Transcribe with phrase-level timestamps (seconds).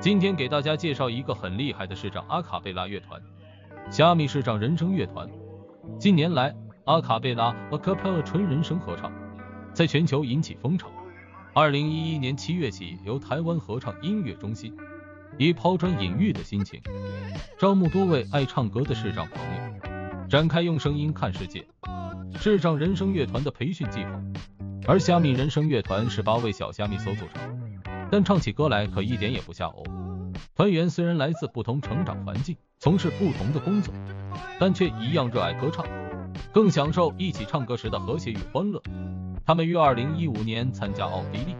[0.00, 3.20] 今天给大家介绍一个很厉害的市长阿卡贝拉乐团——
[3.92, 5.28] 虾米市长人声乐团。
[5.98, 9.12] 近年来，阿卡贝拉 （Acapella） 纯人声合唱
[9.74, 10.88] 在全球引起风潮。
[11.52, 14.74] 二零一一年七月起，由台湾合唱音乐中心
[15.36, 16.80] 以抛砖引玉的心情，
[17.58, 21.62] 招募多位爱唱歌的市长朋友，展开用声音看世界
[22.40, 24.18] 视障人声乐团的培训计划。
[24.88, 27.69] 而虾米人声乐团是八位小虾米所组成，
[28.10, 29.82] 但唱起歌来可一点也不吓哦。
[30.56, 33.94] 团员虽然来自不同成长环境，从事不同的工作，
[34.58, 35.84] 但却一样热爱歌唱，
[36.52, 38.82] 更享受一起唱歌时的和谐与欢乐。
[39.44, 41.56] 他们于二零一五年参加奥地利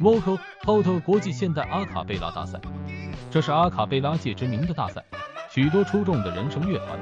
[0.00, 2.60] Vocal Total 国际现代阿卡贝拉大赛，
[3.30, 5.04] 这是阿卡贝拉界知名的大赛，
[5.50, 6.98] 许多出众的人声乐团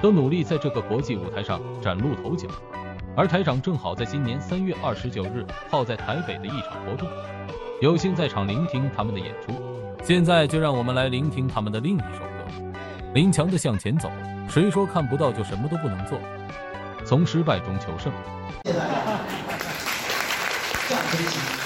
[0.00, 2.48] 都努力在这个国际舞台上崭露头角。
[3.16, 7.08] 而台长正好在今年三月二十九日泡在台北的一场活动，
[7.84, 9.52] 有幸在场聆听他们的演出。
[10.02, 12.70] 现在就让我们来聆听他们的另一首歌
[13.12, 14.08] 《林强的向前走》。
[14.50, 16.18] 谁说看不到就什么都不能做？
[17.04, 18.10] 从失败中求胜。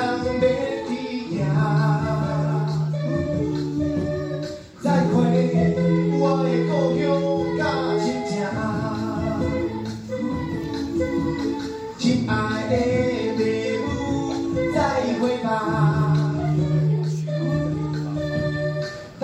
[0.86, 0.94] 起
[1.34, 1.42] 程，
[4.80, 5.12] 再回
[6.20, 7.02] 我的故乡
[7.58, 7.60] 甲
[7.98, 8.06] 亲。
[11.98, 12.32] 亲爱
[12.70, 12.72] 的
[13.38, 13.42] 妈
[13.82, 14.78] 妈，再
[15.20, 15.50] 会吧，
[19.20, 19.24] 到。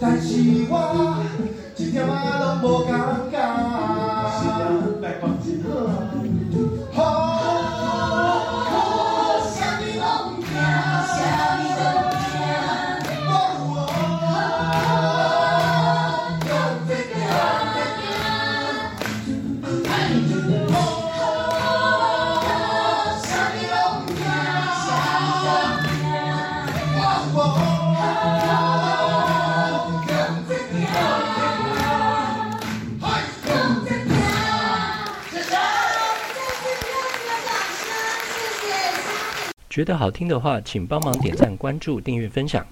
[0.00, 0.26] 但是
[0.68, 0.72] 我
[1.76, 3.31] 一点仔拢无共。
[39.72, 42.62] 觉得好听的话，请帮忙点赞、关注、订阅、分享。